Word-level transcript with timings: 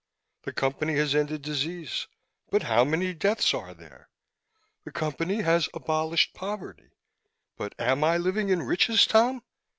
The 0.45 0.51
Company 0.51 0.95
has 0.95 1.13
ended 1.13 1.43
disease. 1.43 2.07
But 2.49 2.63
how 2.63 2.83
many 2.83 3.13
deaths 3.13 3.53
are 3.53 3.75
there? 3.75 4.09
The 4.83 4.91
Company 4.91 5.43
has 5.43 5.69
abolished 5.75 6.33
poverty. 6.33 6.93
But 7.55 7.75
am 7.77 8.03
I 8.03 8.17
living 8.17 8.49
in 8.49 8.63
riches, 8.63 9.05
Tom? 9.05 9.43